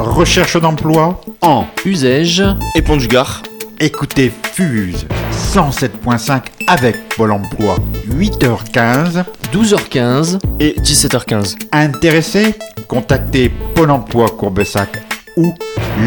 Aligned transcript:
Recherche 0.00 0.56
d'emploi 0.60 1.20
En 1.40 1.66
usage 1.84 2.44
et 2.76 2.82
Pont 2.82 2.96
du 2.96 3.08
Gard. 3.08 3.42
Écoutez 3.80 4.30
Fuse 4.52 5.06
107.5 5.32 6.42
avec 6.68 7.08
Pôle 7.16 7.32
emploi 7.32 7.76
8h15. 8.08 9.24
12h15 9.52 10.38
et 10.60 10.78
17h15. 10.80 11.56
Intéressé 11.72 12.54
Contactez 12.86 13.50
Pôle 13.74 13.90
emploi 13.90 14.28
Courbesac 14.28 15.02
ou 15.36 15.52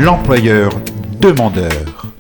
l'employeur 0.02 0.72
demandeur. 1.20 2.14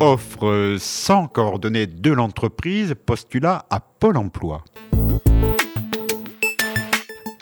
Offre 0.00 0.76
sans 0.78 1.26
coordonnées 1.26 1.86
de 1.86 2.12
l'entreprise, 2.12 2.94
postulat 3.04 3.66
à 3.68 3.80
Pôle 3.80 4.16
emploi. 4.16 4.64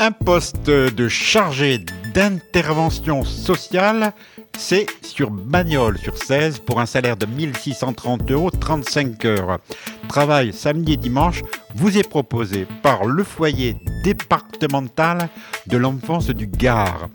Un 0.04 0.12
poste 0.12 0.66
de 0.68 1.08
chargé 1.08 1.80
d'intervention 2.12 3.24
sociale, 3.24 4.12
c'est 4.58 4.84
sur 5.00 5.30
Bagnole 5.30 5.96
sur 5.96 6.18
16 6.18 6.58
pour 6.58 6.78
un 6.78 6.84
salaire 6.84 7.16
de 7.16 7.24
1630 7.24 8.30
euros 8.30 8.50
35 8.50 9.24
heures. 9.24 9.60
Travail 10.06 10.52
samedi 10.52 10.92
et 10.92 10.96
dimanche 10.98 11.40
vous 11.74 11.96
est 11.96 12.06
proposé 12.06 12.66
par 12.82 13.06
le 13.06 13.24
foyer 13.24 13.76
départemental 14.02 15.30
de 15.68 15.78
l'enfance 15.78 16.26
du 16.26 16.48
Gard. 16.48 17.08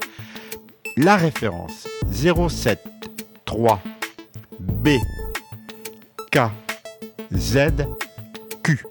la 0.96 1.16
référence 1.16 1.86
07 2.12 2.78
3 3.44 3.80
B 4.58 4.88
K 6.30 6.38
Z 7.32 7.86
Q. 8.62 8.84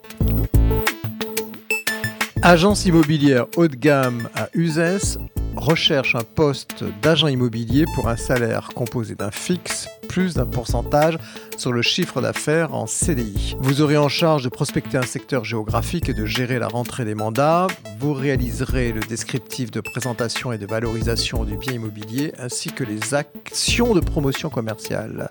Agence 2.42 2.86
immobilière 2.86 3.46
haut 3.58 3.68
de 3.68 3.76
gamme 3.76 4.30
à 4.36 4.50
Uzès 4.54 5.18
recherche 5.60 6.16
un 6.16 6.24
poste 6.24 6.84
d'agent 7.02 7.28
immobilier 7.28 7.86
pour 7.96 8.08
un 8.08 8.18
salaire 8.18 8.70
composé 8.74 9.16
d'un 9.16 9.32
fixe 9.32 9.88
plus 10.08 10.34
d'un 10.34 10.46
pourcentage 10.46 11.18
sur 11.58 11.72
le 11.72 11.82
chiffre 11.82 12.22
d'affaires 12.22 12.74
en 12.74 12.88
CDI. 12.88 13.56
Vous 13.60 13.82
aurez 13.82 13.98
en 13.98 14.10
charge 14.10 14.44
de 14.44 14.50
prospecter 14.50 14.98
un 14.98 15.04
secteur 15.04 15.46
géographique 15.46 16.10
et 16.10 16.14
de 16.14 16.26
gérer 16.26 16.58
la 16.58 16.68
rentrée 16.68 17.06
des 17.06 17.16
mandats. 17.16 17.68
Vous 18.00 18.14
réaliserez 18.14 18.92
le 18.92 19.02
descriptif 19.02 19.70
de 19.70 19.82
présentation 19.82 20.52
et 20.52 20.58
de 20.58 20.66
valorisation 20.66 21.44
du 21.44 21.58
bien 21.58 21.74
immobilier 21.74 22.34
ainsi 22.40 22.72
que 22.72 22.84
les 22.84 23.14
actions 23.14 23.94
de 23.94 24.00
promotion 24.00 24.50
commerciale 24.50 25.30